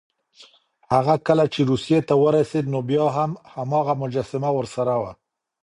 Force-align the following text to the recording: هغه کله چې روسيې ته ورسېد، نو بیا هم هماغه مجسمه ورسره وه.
هغه 0.93 1.15
کله 1.27 1.45
چې 1.53 1.59
روسيې 1.71 1.99
ته 2.07 2.13
ورسېد، 2.23 2.65
نو 2.73 2.79
بیا 2.89 3.05
هم 3.17 3.31
هماغه 3.53 3.93
مجسمه 4.03 4.49
ورسره 4.57 4.93
وه. 5.01 5.11